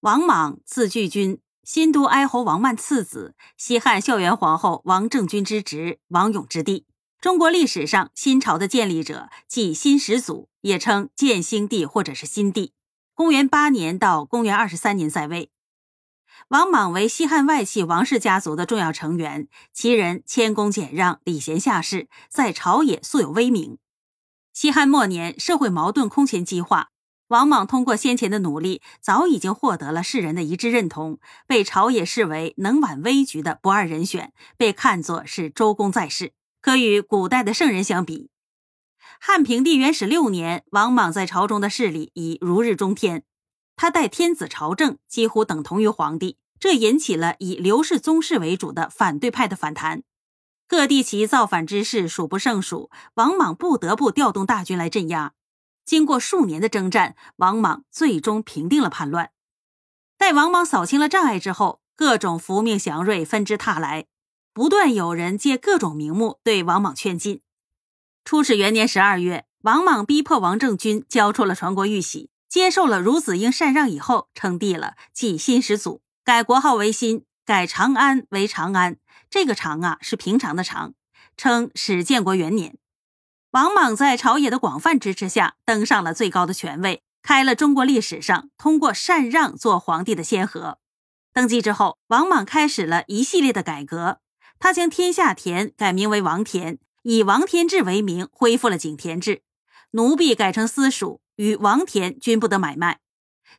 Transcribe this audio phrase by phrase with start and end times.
[0.00, 6.84] 王莽，字巨君，新都哀侯王曼次子，西汉孝元皇后王政君之侄，王勇之弟。
[7.18, 12.74] 中国历史上新朝的建立者，即新始祖，也称建兴帝或者是新帝。
[13.14, 15.50] 公元八年到公元二十三年在位。
[16.48, 23.78] 王莽为西汉外戚王氏家族的重要成员，其人谦恭俭让，礼贤下士，在朝野素有威名。
[24.52, 26.90] 西汉末年，社会矛盾空前激化。
[27.28, 31.18] 王莽通过先前的努力，早已经获得了世人的一致认同，
[31.48, 38.30] 被朝野视为能挽危局的不二人选，被看作是周公在世，可与古代的圣人相比。
[39.18, 43.24] 汉平帝元始六年，王莽在朝中的势力已如日中天，
[43.74, 50.04] 他代天子朝政，几乎等同于皇帝，这引起了以刘氏宗室为主的反对派的反弹，
[50.68, 55.32] 各地起造反之事数不胜数，王莽不得不调动大军来镇压。
[55.86, 59.30] 经过数年的征战，王莽最终平定了叛乱。
[60.18, 64.06] 待王莽扫清了障碍之后，各种福命祥瑞纷至沓来，
[64.52, 67.40] 不断有人借各种名目对王莽劝进。
[68.24, 78.96] 初始元年十二月，王莽逼迫王政君交出了传国玉玺，接受了孺子婴禅让以后，称帝了，即新始祖，改国号为新，改长安为长安。
[79.30, 80.94] 这个长啊，是平常的长，
[81.36, 82.76] 称始建国元年。
[83.56, 90.76] 王莽在朝野的广泛支持下登上了最高的权位，开了中国历史上通过禅让做皇帝的先河。
[91.32, 94.18] 登基之后，王莽开始了一系列的改革。
[94.58, 99.40] 他将天下田改名为王田，以王田制为名，恢复了井田制。
[99.92, 103.00] 奴婢改成私属，与王田均不得买卖。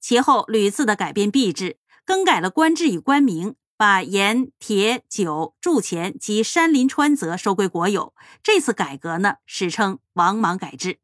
[0.00, 3.54] 其后屡次的改变币制，更改了官制与官名。
[3.76, 8.14] 把盐、铁、酒、铸钱及山林川泽收归国有。
[8.42, 10.98] 这次改革呢，史称王莽改制。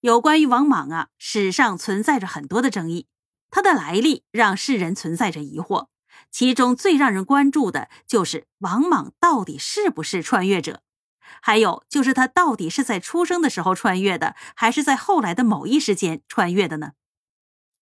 [0.00, 3.08] 有关于王莽啊，史上存在着很多的争议，
[3.50, 5.88] 他的来历让世人存在着疑惑。
[6.30, 10.82] 其中最让人关注的就是王莽到底是不是穿越者，
[11.42, 16.92] 还有就是他到底是在出生的时候穿越的，还是在后来的某一时间穿越的呢？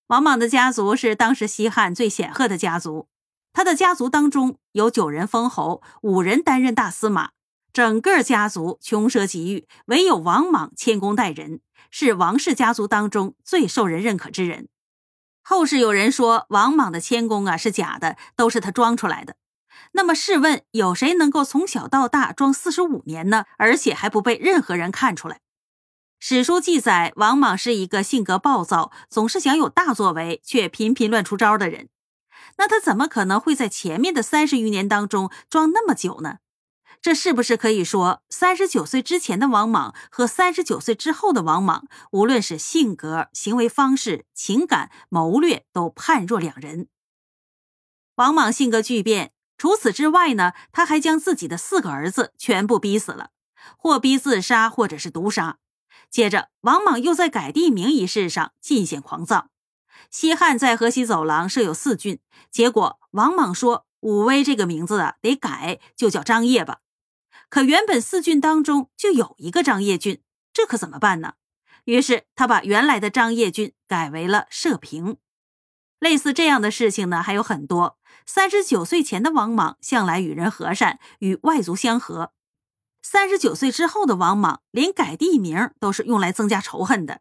[0.07, 3.09] 王莽的家族是当时西汉最显赫的家族。
[3.55, 7.31] 他的家族当中有九人封侯，五人担任大司马，
[7.73, 14.69] 整个家族穷奢极欲，唯有王莽谦恭待人，是王氏家族当中最受人认可之人。
[15.41, 19.37] 后世有人说王莽的谦恭啊是假的，都是他装出来的。
[19.93, 23.45] 那么试问，有谁能够从小到大装四十五年呢？
[23.57, 25.39] 而且还不被任何人看出来？
[26.19, 31.89] 史书记载，王莽是一个性格暴躁，总是想有大作为，却频频乱出招的人。
[32.57, 36.39] 那他怎么可能会在前面的三十余年当中装那么久呢？
[37.03, 46.89] 这是不是可以说，三十九岁之前的王莽和三十九岁之后的王莽，无论是性格、行为方式、情感、谋略，都判若两人？
[48.15, 53.31] 王莽性格巨变，除此之外呢，他还将自己的四个儿子全部逼死了，
[53.77, 55.59] 或逼自杀，或者是毒杀。
[56.09, 59.49] 接着，王莽又在改地名一事上尽显狂躁。
[60.11, 62.21] 西汉在河西走廊设有四郡，
[62.51, 66.81] 结果王莽说武威这个名字啊得改，就叫张掖吧。
[67.49, 70.23] 可原本四郡当中就有一个张掖郡，
[70.53, 71.35] 这可怎么办呢？
[71.85, 75.19] 于是他把原来的张掖郡改为了射平。
[76.01, 77.99] 类似这样的事情呢还有很多。
[78.27, 82.33] 三十九岁前的王莽向来与人和善，与外族相和；
[83.03, 87.21] 三十九岁之后的王莽连改地名都是用来增加仇恨的。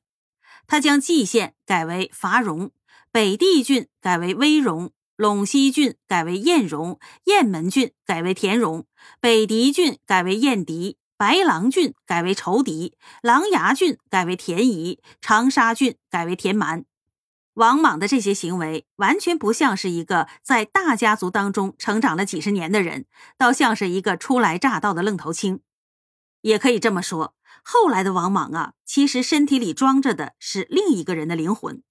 [0.67, 2.71] 他将蓟县改为伐戎，
[3.11, 8.85] 北地郡改为威戎，陇西郡改为燕戎，雁门郡改为田戎，
[9.19, 16.85] 北狄郡改为燕狄，白狼郡改为仇狄，琅琊郡改为田夷，长沙郡改为田蛮。
[17.53, 23.05] 王莽的这些行为，完全不像是一个在大家族当中成长了几十年的人，
[23.37, 25.61] 倒像是一个初来乍到的愣头青。
[26.41, 27.35] 也可以这么说。
[27.61, 31.83] 后来的王莽啊，其实身体里装着的是另一个人的灵魂。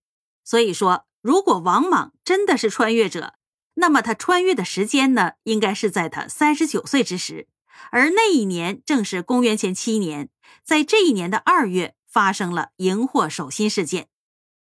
[0.43, 3.35] 所以说，如果王莽真的是穿越者，
[3.75, 7.49] 那么他穿越的时间呢，应该是在他三十九岁之时，
[7.91, 10.29] 而那一年正是公元前七年。
[10.65, 14.09] 在这一年的二月，发生了荧惑守心事件。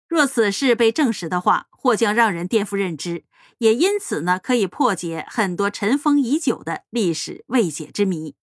[0.06, 3.24] 若此事被证实的话，或将让人颠覆认知，
[3.58, 8.34] 也因此呢，可以破解很多尘封已久的历史未解之谜。